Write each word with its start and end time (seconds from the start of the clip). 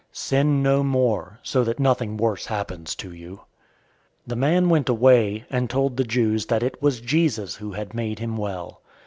Sin 0.11 0.63
no 0.63 0.83
more, 0.83 1.37
so 1.43 1.63
that 1.63 1.79
nothing 1.79 2.17
worse 2.17 2.47
happens 2.47 2.95
to 2.95 3.13
you." 3.13 3.33
005:015 3.33 3.39
The 4.25 4.35
man 4.35 4.69
went 4.69 4.89
away, 4.89 5.45
and 5.51 5.69
told 5.69 5.95
the 5.95 6.03
Jews 6.03 6.47
that 6.47 6.63
it 6.63 6.81
was 6.81 7.01
Jesus 7.01 7.57
who 7.57 7.73
had 7.73 7.93
made 7.93 8.17
him 8.17 8.35
well. 8.35 8.81